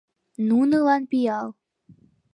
[0.47, 1.47] Нунылан пиал!